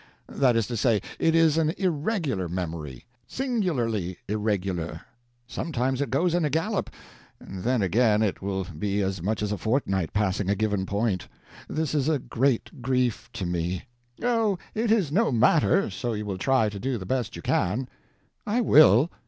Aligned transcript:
That 0.33 0.55
is 0.55 0.65
to 0.65 0.75
say, 0.77 0.99
it 1.19 1.35
is 1.35 1.59
an 1.59 1.75
irregular 1.77 2.49
memory 2.49 3.05
singularly 3.27 4.17
irregular. 4.27 5.01
Sometimes 5.45 6.01
it 6.01 6.09
goes 6.09 6.33
in 6.33 6.43
a 6.43 6.49
gallop, 6.49 6.89
and 7.39 7.61
then 7.63 7.83
again 7.83 8.23
it 8.23 8.41
will 8.41 8.63
be 8.79 9.01
as 9.03 9.21
much 9.21 9.43
as 9.43 9.51
a 9.51 9.59
fortnight 9.59 10.11
passing 10.11 10.49
a 10.49 10.55
given 10.55 10.87
point. 10.87 11.27
This 11.69 11.93
is 11.93 12.09
a 12.09 12.17
great 12.17 12.81
grief 12.81 13.29
to 13.33 13.45
me." 13.45 13.83
"Oh, 14.23 14.57
it 14.73 14.91
is 14.91 15.11
no 15.11 15.31
matter, 15.31 15.91
so 15.91 16.13
you 16.13 16.25
will 16.25 16.39
try 16.39 16.67
to 16.67 16.79
do 16.79 16.97
the 16.97 17.05
best 17.05 17.35
you 17.35 17.43
can." 17.43 17.87
"I 18.47 18.59
will. 18.59 19.11